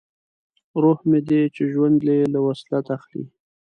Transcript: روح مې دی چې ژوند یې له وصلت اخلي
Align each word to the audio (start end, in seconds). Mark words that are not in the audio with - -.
روح 0.81 0.99
مې 1.09 1.19
دی 1.27 1.41
چې 1.55 1.63
ژوند 1.73 1.99
یې 2.09 2.19
له 2.33 2.39
وصلت 2.47 2.85
اخلي 2.97 3.23